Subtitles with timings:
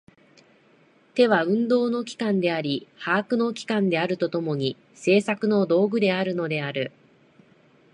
[1.13, 6.91] 手は運動の機関であり把握の機関であると共に、製作の道具であるのである。